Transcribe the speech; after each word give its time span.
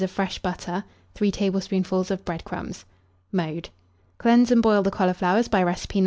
of 0.01 0.09
fresh 0.09 0.39
butter, 0.39 0.83
3 1.13 1.29
tablespoonfuls 1.29 2.09
of 2.09 2.25
bread 2.25 2.43
crumbs. 2.43 2.85
Mode. 3.31 3.69
Cleanse 4.17 4.49
and 4.49 4.59
boil 4.63 4.81
the 4.81 4.89
cauliflowers 4.89 5.47
by 5.47 5.61
recipe 5.61 5.99
No. 5.99 5.99